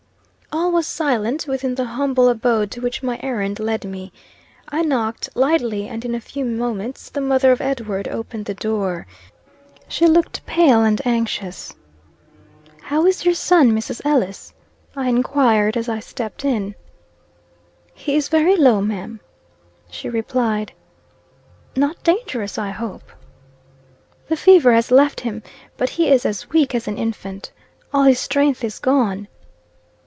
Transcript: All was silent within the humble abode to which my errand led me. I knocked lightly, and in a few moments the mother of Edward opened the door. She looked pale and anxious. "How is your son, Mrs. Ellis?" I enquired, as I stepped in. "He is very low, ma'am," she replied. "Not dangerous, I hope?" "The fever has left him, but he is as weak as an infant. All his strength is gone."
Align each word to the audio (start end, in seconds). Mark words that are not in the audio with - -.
All 0.53 0.69
was 0.69 0.85
silent 0.85 1.47
within 1.47 1.75
the 1.75 1.85
humble 1.85 2.27
abode 2.27 2.71
to 2.71 2.81
which 2.81 3.01
my 3.01 3.17
errand 3.23 3.57
led 3.57 3.85
me. 3.85 4.11
I 4.67 4.81
knocked 4.81 5.29
lightly, 5.33 5.87
and 5.87 6.03
in 6.03 6.13
a 6.13 6.19
few 6.19 6.43
moments 6.43 7.09
the 7.09 7.21
mother 7.21 7.53
of 7.53 7.61
Edward 7.61 8.09
opened 8.09 8.45
the 8.47 8.53
door. 8.53 9.07
She 9.87 10.07
looked 10.07 10.45
pale 10.45 10.83
and 10.83 11.01
anxious. 11.07 11.73
"How 12.81 13.05
is 13.05 13.23
your 13.23 13.33
son, 13.33 13.71
Mrs. 13.71 14.01
Ellis?" 14.03 14.53
I 14.93 15.07
enquired, 15.07 15.77
as 15.77 15.87
I 15.87 16.01
stepped 16.01 16.43
in. 16.43 16.75
"He 17.93 18.17
is 18.17 18.27
very 18.27 18.57
low, 18.57 18.81
ma'am," 18.81 19.21
she 19.89 20.09
replied. 20.09 20.73
"Not 21.77 22.01
dangerous, 22.03 22.57
I 22.57 22.71
hope?" 22.71 23.09
"The 24.27 24.35
fever 24.37 24.73
has 24.73 24.91
left 24.91 25.21
him, 25.21 25.43
but 25.77 25.89
he 25.91 26.09
is 26.09 26.25
as 26.25 26.49
weak 26.49 26.75
as 26.75 26.89
an 26.89 26.97
infant. 26.97 27.51
All 27.93 28.03
his 28.03 28.19
strength 28.19 28.65
is 28.65 28.79
gone." 28.79 29.27